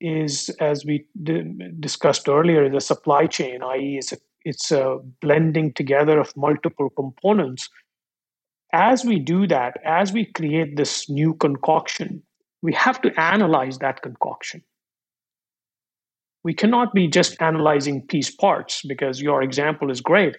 is, 0.00 0.50
as 0.60 0.84
we 0.84 1.06
d- 1.22 1.54
discussed 1.80 2.28
earlier, 2.28 2.68
the 2.68 2.80
supply 2.80 3.26
chain, 3.26 3.62
i.e., 3.62 3.96
it's 3.98 4.12
a, 4.12 4.18
it's 4.44 4.70
a 4.70 4.98
blending 5.20 5.72
together 5.72 6.18
of 6.18 6.36
multiple 6.36 6.90
components. 6.90 7.68
As 8.72 9.04
we 9.04 9.18
do 9.18 9.46
that, 9.46 9.78
as 9.84 10.12
we 10.12 10.24
create 10.24 10.76
this 10.76 11.08
new 11.08 11.34
concoction, 11.34 12.22
we 12.62 12.72
have 12.74 13.00
to 13.02 13.20
analyze 13.20 13.78
that 13.78 14.02
concoction. 14.02 14.62
We 16.44 16.54
cannot 16.54 16.94
be 16.94 17.08
just 17.08 17.40
analyzing 17.40 18.06
piece 18.06 18.30
parts 18.30 18.82
because 18.86 19.20
your 19.20 19.42
example 19.42 19.90
is 19.90 20.00
great. 20.00 20.36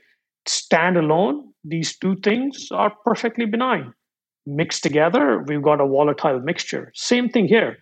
Standalone, 0.48 1.44
these 1.64 1.98
two 1.98 2.16
things 2.18 2.70
are 2.72 2.94
perfectly 3.04 3.46
benign. 3.46 3.94
Mixed 4.46 4.84
together, 4.84 5.44
we've 5.48 5.62
got 5.62 5.82
a 5.82 5.88
volatile 5.88 6.40
mixture. 6.40 6.92
Same 6.96 7.28
thing 7.28 7.48
here 7.48 7.78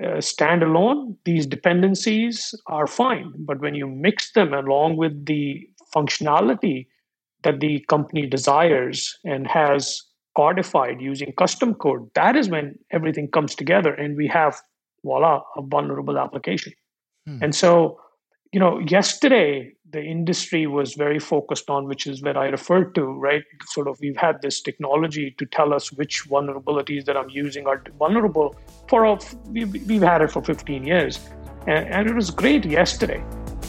uh, 0.00 0.16
standalone, 0.16 1.16
these 1.24 1.46
dependencies 1.46 2.54
are 2.66 2.86
fine. 2.86 3.32
But 3.38 3.60
when 3.60 3.74
you 3.74 3.86
mix 3.86 4.32
them 4.32 4.54
along 4.54 4.96
with 4.96 5.26
the 5.26 5.68
functionality 5.94 6.86
that 7.42 7.60
the 7.60 7.84
company 7.88 8.26
desires 8.26 9.18
and 9.24 9.46
has 9.46 10.02
codified 10.36 11.00
using 11.00 11.32
custom 11.38 11.74
code, 11.74 12.08
that 12.14 12.36
is 12.36 12.48
when 12.48 12.78
everything 12.90 13.28
comes 13.28 13.54
together 13.54 13.92
and 13.92 14.16
we 14.16 14.26
have, 14.26 14.60
voila, 15.04 15.42
a 15.56 15.62
vulnerable 15.62 16.18
application. 16.18 16.72
Hmm. 17.26 17.38
And 17.42 17.54
so, 17.54 17.98
you 18.52 18.60
know, 18.60 18.78
yesterday 18.80 19.72
the 19.92 20.02
industry 20.02 20.66
was 20.66 20.94
very 20.94 21.18
focused 21.18 21.68
on, 21.68 21.86
which 21.86 22.06
is 22.06 22.22
what 22.22 22.36
I 22.36 22.46
referred 22.46 22.94
to, 22.94 23.04
right? 23.04 23.42
Sort 23.66 23.88
of, 23.88 23.98
we've 24.00 24.16
had 24.16 24.40
this 24.40 24.62
technology 24.62 25.34
to 25.38 25.46
tell 25.46 25.74
us 25.74 25.92
which 25.92 26.24
vulnerabilities 26.28 27.04
that 27.04 27.16
I'm 27.16 27.28
using 27.28 27.66
are 27.66 27.82
vulnerable. 27.98 28.56
For 28.88 29.04
a, 29.04 29.18
we've, 29.46 29.86
we've 29.86 30.02
had 30.02 30.22
it 30.22 30.30
for 30.30 30.42
15 30.42 30.84
years, 30.84 31.20
and, 31.66 31.86
and 31.88 32.08
it 32.08 32.14
was 32.14 32.30
great 32.30 32.64
yesterday. 32.64 33.22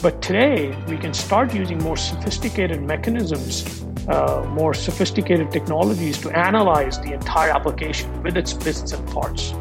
But 0.04 0.20
today, 0.20 0.76
we 0.86 0.98
can 0.98 1.14
start 1.14 1.54
using 1.54 1.78
more 1.78 1.96
sophisticated 1.96 2.82
mechanisms, 2.82 3.86
uh, 4.06 4.44
more 4.50 4.74
sophisticated 4.74 5.50
technologies 5.50 6.18
to 6.18 6.28
analyze 6.38 7.00
the 7.00 7.14
entire 7.14 7.52
application 7.52 8.22
with 8.22 8.36
its 8.36 8.52
bits 8.52 8.92
and 8.92 9.08
parts. 9.08 9.52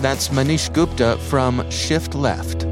That's 0.00 0.28
Manish 0.28 0.72
Gupta 0.72 1.18
from 1.28 1.68
Shift 1.72 2.14
Left. 2.14 2.64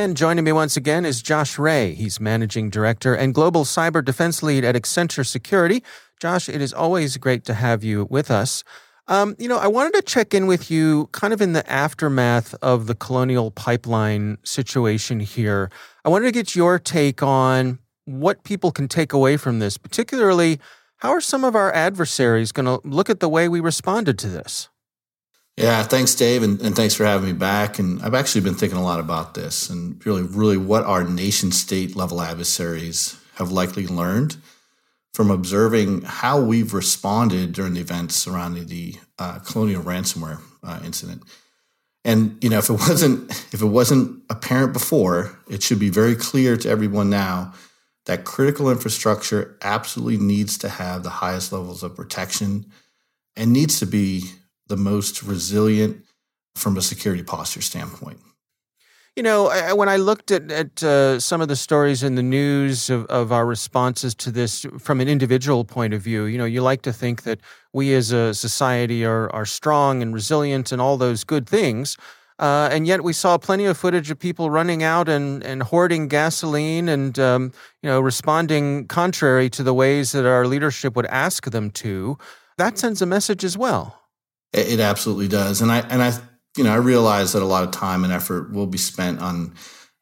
And 0.00 0.16
joining 0.16 0.44
me 0.44 0.52
once 0.52 0.78
again 0.78 1.04
is 1.04 1.20
Josh 1.20 1.58
Ray. 1.58 1.92
He's 1.92 2.18
Managing 2.18 2.70
Director 2.70 3.12
and 3.14 3.34
Global 3.34 3.64
Cyber 3.64 4.02
Defense 4.02 4.42
Lead 4.42 4.64
at 4.64 4.74
Accenture 4.74 5.26
Security. 5.26 5.84
Josh, 6.18 6.48
it 6.48 6.62
is 6.62 6.72
always 6.72 7.18
great 7.18 7.44
to 7.44 7.52
have 7.52 7.84
you 7.84 8.06
with 8.08 8.30
us. 8.30 8.64
Um, 9.08 9.36
you 9.38 9.46
know, 9.46 9.58
I 9.58 9.66
wanted 9.66 9.92
to 9.96 10.00
check 10.00 10.32
in 10.32 10.46
with 10.46 10.70
you 10.70 11.10
kind 11.12 11.34
of 11.34 11.42
in 11.42 11.52
the 11.52 11.70
aftermath 11.70 12.54
of 12.62 12.86
the 12.86 12.94
colonial 12.94 13.50
pipeline 13.50 14.38
situation 14.42 15.20
here. 15.20 15.70
I 16.02 16.08
wanted 16.08 16.28
to 16.28 16.32
get 16.32 16.56
your 16.56 16.78
take 16.78 17.22
on 17.22 17.78
what 18.06 18.42
people 18.42 18.72
can 18.72 18.88
take 18.88 19.12
away 19.12 19.36
from 19.36 19.58
this, 19.58 19.76
particularly 19.76 20.60
how 20.96 21.10
are 21.10 21.20
some 21.20 21.44
of 21.44 21.54
our 21.54 21.74
adversaries 21.74 22.52
going 22.52 22.64
to 22.64 22.80
look 22.88 23.10
at 23.10 23.20
the 23.20 23.28
way 23.28 23.50
we 23.50 23.60
responded 23.60 24.18
to 24.20 24.28
this? 24.28 24.70
Yeah, 25.60 25.82
thanks, 25.82 26.14
Dave, 26.14 26.42
and, 26.42 26.58
and, 26.62 26.74
thanks 26.74 26.94
for 26.94 27.04
having 27.04 27.26
me 27.26 27.34
back. 27.34 27.78
And 27.78 28.00
I've 28.00 28.14
actually 28.14 28.40
been 28.40 28.54
thinking 28.54 28.78
a 28.78 28.82
lot 28.82 28.98
about 28.98 29.34
this 29.34 29.68
and 29.68 30.04
really, 30.06 30.22
really 30.22 30.56
what 30.56 30.84
our 30.84 31.04
nation 31.04 31.52
state 31.52 31.94
level 31.94 32.22
adversaries 32.22 33.20
have 33.34 33.52
likely 33.52 33.86
learned 33.86 34.36
from 35.12 35.30
observing 35.30 36.00
how 36.00 36.40
we've 36.40 36.72
responded 36.72 37.52
during 37.52 37.74
the 37.74 37.80
events 37.80 38.16
surrounding 38.16 38.68
the 38.68 38.94
uh, 39.18 39.40
colonial 39.40 39.82
ransomware 39.82 40.40
uh, 40.62 40.80
incident. 40.82 41.24
And 42.06 42.42
you 42.42 42.48
know, 42.48 42.58
if 42.58 42.70
it 42.70 42.72
wasn't 42.88 43.30
if 43.52 43.60
it 43.60 43.66
wasn't 43.66 44.22
apparent 44.30 44.72
before, 44.72 45.38
it 45.46 45.62
should 45.62 45.78
be 45.78 45.90
very 45.90 46.16
clear 46.16 46.56
to 46.56 46.70
everyone 46.70 47.10
now 47.10 47.52
that 48.06 48.24
critical 48.24 48.70
infrastructure 48.70 49.58
absolutely 49.60 50.16
needs 50.16 50.56
to 50.56 50.70
have 50.70 51.02
the 51.02 51.10
highest 51.10 51.52
levels 51.52 51.82
of 51.82 51.94
protection 51.94 52.64
and 53.36 53.52
needs 53.52 53.78
to 53.78 53.86
be 53.86 54.30
the 54.70 54.76
most 54.78 55.22
resilient 55.22 56.02
from 56.54 56.78
a 56.78 56.82
security 56.82 57.22
posture 57.22 57.60
standpoint? 57.60 58.18
You 59.16 59.24
know, 59.24 59.48
I, 59.48 59.72
when 59.72 59.88
I 59.88 59.96
looked 59.96 60.30
at, 60.30 60.50
at 60.52 60.82
uh, 60.82 61.18
some 61.18 61.40
of 61.40 61.48
the 61.48 61.56
stories 61.56 62.02
in 62.02 62.14
the 62.14 62.22
news 62.22 62.88
of, 62.88 63.04
of 63.06 63.32
our 63.32 63.44
responses 63.44 64.14
to 64.14 64.30
this 64.30 64.64
from 64.78 65.00
an 65.00 65.08
individual 65.08 65.64
point 65.64 65.92
of 65.92 66.00
view, 66.00 66.24
you 66.24 66.38
know, 66.38 66.44
you 66.44 66.62
like 66.62 66.82
to 66.82 66.92
think 66.92 67.24
that 67.24 67.40
we 67.72 67.92
as 67.92 68.12
a 68.12 68.32
society 68.32 69.04
are, 69.04 69.28
are 69.34 69.44
strong 69.44 70.00
and 70.00 70.14
resilient 70.14 70.70
and 70.70 70.80
all 70.80 70.96
those 70.96 71.24
good 71.24 71.48
things. 71.48 71.96
Uh, 72.38 72.70
and 72.72 72.86
yet 72.86 73.04
we 73.04 73.12
saw 73.12 73.36
plenty 73.36 73.66
of 73.66 73.76
footage 73.76 74.10
of 74.10 74.18
people 74.18 74.48
running 74.48 74.82
out 74.82 75.08
and, 75.08 75.42
and 75.44 75.64
hoarding 75.64 76.08
gasoline 76.08 76.88
and 76.88 77.18
um, 77.18 77.52
you 77.82 77.90
know 77.90 78.00
responding 78.00 78.86
contrary 78.86 79.50
to 79.50 79.62
the 79.62 79.74
ways 79.74 80.12
that 80.12 80.24
our 80.24 80.46
leadership 80.46 80.96
would 80.96 81.06
ask 81.06 81.50
them 81.50 81.70
to. 81.70 82.16
That 82.56 82.78
sends 82.78 83.02
a 83.02 83.06
message 83.06 83.44
as 83.44 83.58
well. 83.58 83.99
It, 84.52 84.80
absolutely 84.80 85.28
does, 85.28 85.60
and 85.60 85.70
I 85.70 85.80
and 85.80 86.02
I 86.02 86.12
you 86.56 86.64
know 86.64 86.72
I 86.72 86.76
realize 86.76 87.32
that 87.32 87.42
a 87.42 87.46
lot 87.46 87.62
of 87.62 87.70
time 87.70 88.02
and 88.02 88.12
effort 88.12 88.52
will 88.52 88.66
be 88.66 88.78
spent 88.78 89.20
on 89.20 89.54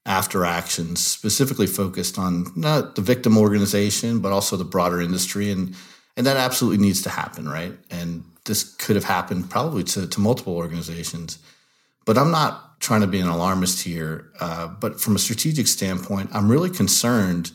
after 0.07 0.47
actions, 0.47 1.05
specifically 1.05 1.67
focused 1.67 2.19
on 2.19 2.47
not 2.57 2.95
the 2.95 3.03
victim 3.03 3.37
organization, 3.37 4.21
but 4.21 4.33
also 4.33 4.57
the 4.57 4.65
broader 4.65 5.01
industry, 5.03 5.51
and 5.51 5.75
and 6.17 6.27
that 6.27 6.39
absolutely 6.39 6.79
needs 6.85 7.03
to 7.03 7.11
happen, 7.11 7.49
right? 7.49 7.75
And 7.91 8.25
this 8.47 8.65
could 8.65 8.97
have 8.97 9.05
happened 9.05 9.51
probably 9.51 9.85
to, 9.85 10.07
to 10.09 10.21
multiple 10.21 10.57
organizations, 10.57 11.39
but 12.07 12.17
I'm 12.17 12.31
not 12.31 12.81
trying 12.81 13.03
to 13.03 13.07
be 13.07 13.21
an 13.21 13.29
alarmist 13.29 13.83
here. 13.83 14.33
Uh, 14.41 14.69
but 14.69 15.01
from 15.01 15.15
a 15.15 15.19
strategic 15.19 15.67
standpoint, 15.67 16.31
I'm 16.33 16.51
really 16.51 16.71
concerned 16.71 17.53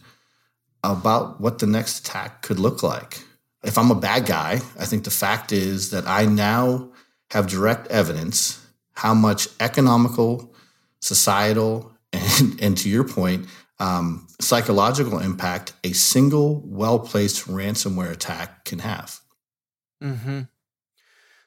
about 0.84 1.42
what 1.42 1.60
the 1.60 1.66
next 1.66 2.00
attack 2.00 2.42
could 2.42 2.60
look 2.60 2.84
like 2.84 3.24
if 3.64 3.78
I'm 3.78 3.92
a 3.92 3.96
bad 3.96 4.26
guy, 4.26 4.62
I 4.78 4.86
think 4.86 5.04
the 5.04 5.12
fact 5.12 5.52
is 5.52 5.92
that 5.92 6.08
I 6.08 6.26
now 6.26 6.90
have 7.32 7.48
direct 7.48 7.88
evidence 7.88 8.60
how 8.96 9.14
much 9.14 9.48
economical, 9.60 10.54
societal, 11.00 11.92
and, 12.14 12.62
and 12.62 12.78
to 12.78 12.90
your 12.90 13.04
point, 13.04 13.48
um, 13.80 14.28
psychological 14.40 15.20
impact 15.20 15.74
a 15.84 15.94
single 15.94 16.62
well 16.66 17.00
placed 17.00 17.48
ransomware 17.48 18.12
attack 18.12 18.66
can 18.66 18.80
have. 18.80 19.20
Mm-hmm. 20.02 20.42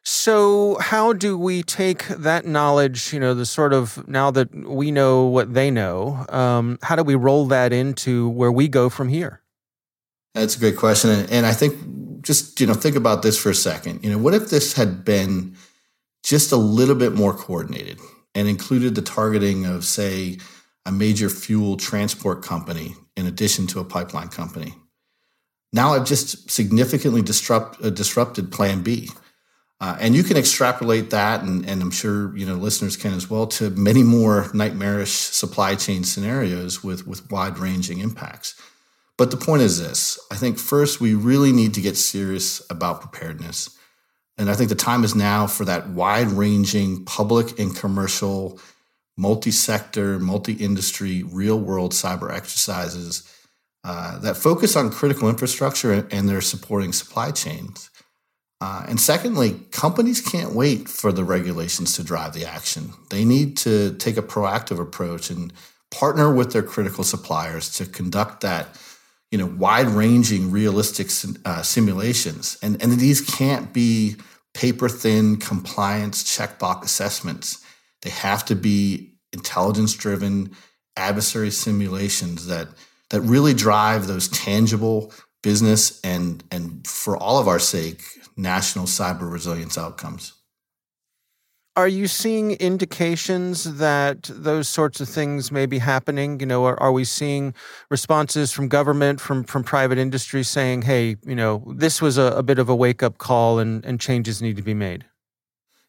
So, 0.02 0.76
how 0.81 1.12
do 1.12 1.37
we 1.37 1.62
take 1.62 2.07
that 2.09 2.46
knowledge, 2.46 3.12
you 3.12 3.18
know, 3.18 3.35
the 3.35 3.46
sort 3.46 3.72
of 3.72 4.07
now 4.07 4.31
that 4.31 4.55
we 4.55 4.92
know 4.92 5.26
what 5.26 5.52
they 5.52 5.70
know, 5.70 6.24
um, 6.29 6.79
how 6.83 6.94
do 6.94 7.02
we 7.02 7.16
roll 7.16 7.46
that 7.46 7.72
into 7.72 8.29
where 8.29 8.52
we 8.52 8.68
go 8.68 8.88
from 8.88 9.09
here? 9.09 9.40
That's 10.35 10.55
a 10.55 10.61
great 10.61 10.76
question. 10.76 11.11
And, 11.11 11.31
and 11.31 11.46
I 11.46 11.52
think 11.52 11.74
just 12.27 12.61
you 12.61 12.67
know 12.67 12.75
think 12.75 12.97
about 12.97 13.23
this 13.23 13.39
for 13.39 13.51
a 13.51 13.55
second. 13.55 14.03
You 14.03 14.11
know, 14.11 14.19
what 14.19 14.35
if 14.35 14.51
this 14.51 14.73
had 14.73 15.05
been 15.05 15.57
just 16.25 16.51
a 16.51 16.57
little 16.57 16.97
bit 16.97 17.12
more 17.12 17.33
coordinated 17.33 18.01
and 18.35 18.49
included 18.49 18.97
the 18.97 19.03
targeting 19.03 19.65
of, 19.65 19.85
say, 19.85 20.39
a 20.85 20.91
major 20.91 21.29
fuel 21.29 21.77
transport 21.77 22.43
company 22.43 22.97
in 23.17 23.27
addition 23.27 23.69
to 23.69 23.81
a 23.81 23.85
pipeline 23.85 24.29
company? 24.29 24.75
Now 25.73 25.95
I've 25.95 26.05
just 26.05 26.51
significantly 26.51 27.23
disrupt, 27.23 27.83
uh, 27.83 27.91
disrupted 27.91 28.51
Plan 28.51 28.83
B. 28.83 29.11
Uh, 29.79 29.97
and 30.01 30.17
you 30.17 30.25
can 30.25 30.39
extrapolate 30.39 31.11
that, 31.11 31.43
and, 31.43 31.69
and 31.69 31.83
I'm 31.83 31.91
sure 31.91 32.37
you 32.37 32.47
know 32.47 32.55
listeners 32.55 32.97
can 32.97 33.12
as 33.12 33.31
well, 33.31 33.47
to 33.49 33.71
many 33.71 34.03
more 34.03 34.51
nightmarish 34.53 35.12
supply 35.12 35.75
chain 35.77 36.03
scenarios 36.03 36.83
with, 36.83 37.07
with 37.07 37.31
wide 37.31 37.59
ranging 37.59 37.99
impacts. 37.99 38.61
But 39.18 39.31
the 39.31 39.37
point 39.37 39.62
is 39.62 39.81
this 39.81 40.18
I 40.31 40.37
think 40.37 40.59
first 40.59 41.00
we 41.00 41.14
really 41.14 41.52
need 41.52 41.74
to 41.74 41.81
get 41.81 41.96
serious 41.96 42.62
about 42.70 43.00
preparedness. 43.00 43.70
And 44.38 44.50
I 44.50 44.55
think 44.55 44.68
the 44.68 44.74
time 44.74 45.02
is 45.02 45.14
now 45.14 45.46
for 45.46 45.64
that 45.64 45.88
wide 45.88 46.29
ranging 46.29 47.05
public 47.07 47.59
and 47.59 47.74
commercial, 47.74 48.61
multi 49.16 49.50
sector, 49.50 50.18
multi 50.18 50.52
industry, 50.52 51.22
real 51.22 51.59
world 51.59 51.92
cyber 51.92 52.31
exercises 52.31 53.33
uh, 53.83 54.18
that 54.18 54.37
focus 54.37 54.76
on 54.76 54.90
critical 54.90 55.29
infrastructure 55.29 56.07
and 56.11 56.29
their 56.29 56.40
supporting 56.40 56.92
supply 56.92 57.31
chains. 57.31 57.88
Uh, 58.61 58.85
and 58.88 59.00
secondly, 59.00 59.61
companies 59.70 60.20
can't 60.20 60.55
wait 60.55 60.88
for 60.88 61.12
the 61.12 61.22
regulations 61.22 61.94
to 61.94 62.02
drive 62.02 62.33
the 62.33 62.44
action. 62.44 62.90
They 63.11 63.24
need 63.24 63.57
to 63.59 63.94
take 63.94 64.16
a 64.16 64.22
proactive 64.22 64.81
approach 64.81 65.31
and 65.31 65.52
partner 65.90 66.35
with 66.35 66.52
their 66.52 66.62
critical 66.62 67.05
suppliers 67.05 67.70
to 67.76 67.87
conduct 67.87 68.40
that, 68.40 68.68
you 69.37 69.44
know, 69.44 69.55
wide-ranging, 69.59 70.51
realistic 70.51 71.09
uh, 71.44 71.61
simulations. 71.61 72.57
And 72.62 72.83
and 72.83 72.92
these 72.92 73.20
can't 73.20 73.70
be 73.70 74.16
paper-thin 74.55 75.37
compliance 75.37 76.25
checkbox 76.25 76.85
assessments. 76.85 77.62
They 78.01 78.09
have 78.09 78.46
to 78.46 78.57
be 78.57 79.12
intelligence-driven 79.35 80.57
adversary 80.96 81.51
simulations 81.51 82.46
that 82.46 82.68
that 83.11 83.20
really 83.20 83.53
drive 83.53 84.07
those 84.07 84.29
tangible 84.29 85.12
business 85.42 86.01
and 86.01 86.42
and 86.51 86.87
for 86.87 87.14
all 87.14 87.38
of 87.38 87.46
our 87.46 87.59
sake 87.59 88.03
national 88.38 88.87
cyber 88.87 89.31
resilience 89.31 89.77
outcomes 89.77 90.33
are 91.77 91.87
you 91.87 92.09
seeing 92.09 92.53
indications 92.53 93.77
that 93.77 94.31
those 94.33 94.67
sorts 94.67 95.01
of 95.01 95.09
things 95.09 95.53
may 95.53 95.67
be 95.67 95.79
happening? 95.79 96.41
You 96.41 96.47
know 96.47 96.65
are, 96.65 96.81
are 96.81 96.93
we 96.93 97.05
seeing 97.05 97.55
responses 97.91 98.51
from 98.51 98.69
government 98.69 99.21
from 99.21 99.45
from 99.45 99.62
private 99.62 99.99
industry 99.99 100.43
saying 100.43 100.83
hey 100.83 101.17
you 101.25 101.35
know 101.35 101.62
this 101.77 102.01
was 102.01 102.19
a, 102.19 102.33
a 102.33 102.43
bit 102.43 102.59
of 102.59 102.69
a 102.69 102.75
wake 102.75 103.03
up 103.03 103.19
call 103.19 103.59
and 103.59 103.85
and 103.85 104.01
changes 104.01 104.41
need 104.41 104.57
to 104.57 104.62
be 104.62 104.75
made 104.75 105.05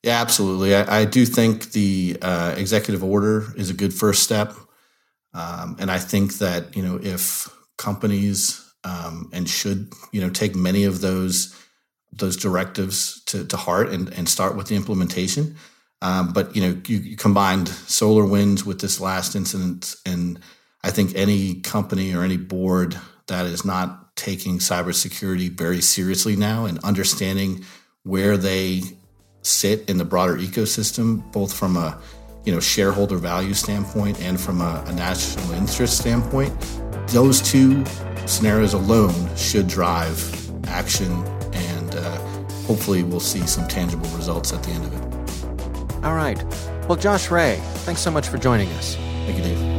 yeah 0.04 0.22
absolutely. 0.22 0.76
I, 0.76 1.02
I 1.02 1.06
do 1.06 1.26
think 1.26 1.72
the 1.72 2.18
uh, 2.22 2.54
executive 2.58 3.04
order 3.04 3.46
is 3.56 3.70
a 3.70 3.74
good 3.74 3.94
first 3.94 4.24
step. 4.24 4.54
Um, 5.34 5.76
and 5.80 5.92
I 5.92 6.00
think 6.00 6.36
that 6.36 6.76
you 6.76 6.84
know 6.84 7.00
if 7.02 7.48
companies 7.78 8.64
um, 8.84 9.30
and 9.34 9.50
should 9.50 9.92
you 10.12 10.22
know 10.22 10.30
take 10.30 10.56
many 10.56 10.84
of 10.84 11.02
those 11.02 11.56
those 12.12 12.38
directives 12.38 13.22
to, 13.26 13.46
to 13.46 13.58
heart 13.58 13.90
and, 13.90 14.12
and 14.14 14.28
start 14.28 14.56
with 14.56 14.68
the 14.68 14.76
implementation. 14.76 15.56
Um, 16.02 16.32
but 16.32 16.56
you 16.56 16.62
know 16.62 16.82
you, 16.86 16.98
you 16.98 17.18
combined 17.18 17.68
SolarWinds 17.68 18.66
with 18.66 18.82
this 18.82 19.00
last 19.02 19.36
incident, 19.36 19.96
and 20.06 20.40
I 20.84 20.92
think 20.92 21.16
any 21.16 21.56
company 21.56 22.14
or 22.14 22.24
any 22.24 22.38
board 22.38 22.98
that 23.28 23.46
is 23.46 23.66
not 23.66 24.16
taking 24.16 24.60
cybersecurity 24.60 25.50
very 25.50 25.82
seriously 25.82 26.36
now 26.36 26.66
and 26.66 26.80
understanding 26.80 27.64
where 28.04 28.38
they 28.38 28.82
sit 29.42 29.90
in 29.90 29.98
the 29.98 30.06
broader 30.06 30.38
ecosystem, 30.38 31.32
both 31.32 31.54
from 31.54 31.78
a 31.78 32.00
you 32.46 32.54
know 32.54 32.60
shareholder 32.60 33.18
value 33.18 33.54
standpoint 33.54 34.22
and 34.22 34.40
from 34.40 34.62
a, 34.62 34.84
a 34.88 34.94
national 34.94 35.52
interest 35.54 35.98
standpoint, 35.98 36.54
those 37.08 37.42
two 37.42 37.84
scenarios 38.26 38.74
alone 38.74 39.36
should 39.36 39.68
drive 39.68 40.18
action, 40.68 41.12
and 41.54 41.96
uh, 41.96 42.18
hopefully 42.68 43.04
we'll 43.04 43.20
see 43.20 43.46
some 43.48 43.68
tangible 43.68 44.10
results 44.10 44.54
at 44.54 44.62
the 44.64 44.70
end 44.72 44.86
of 44.86 44.94
it. 44.94 45.17
All 46.04 46.16
right. 46.16 46.42
Well, 46.88 46.98
Josh 46.98 47.30
Ray, 47.32 47.60
thanks 47.86 48.02
so 48.02 48.12
much 48.12 48.28
for 48.30 48.38
joining 48.38 48.70
us. 48.74 48.96
Thank 49.26 49.38
you, 49.38 49.44
Dave. 49.44 49.78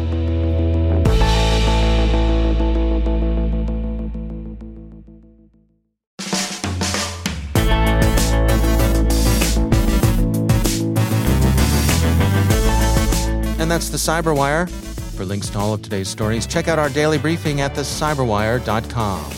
And 13.60 13.70
that's 13.70 13.90
the 13.90 13.98
Cyberwire. 13.98 14.70
For 15.16 15.24
links 15.24 15.50
to 15.50 15.58
all 15.58 15.74
of 15.74 15.82
today's 15.82 16.08
stories, 16.08 16.46
check 16.46 16.68
out 16.68 16.78
our 16.78 16.88
daily 16.88 17.18
briefing 17.18 17.60
at 17.60 17.74
thecyberwire.com. 17.74 19.37